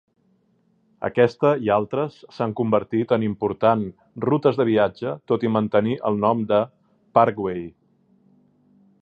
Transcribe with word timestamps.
Aquesta 1.09 1.51
i 1.67 1.69
altres 1.75 2.15
s'han 2.37 2.55
convertit 2.59 3.13
en 3.17 3.25
important 3.27 3.85
rutes 4.27 4.59
de 4.63 4.67
viatge 4.71 5.13
tot 5.33 5.47
i 5.49 5.53
mantenir 5.59 5.95
el 6.11 6.19
nom 6.25 6.43
de 6.55 6.61
Parkway. 7.21 7.63